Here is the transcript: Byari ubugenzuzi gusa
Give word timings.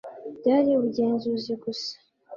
Byari 0.37 0.69
ubugenzuzi 0.73 1.51
gusa 1.63 1.93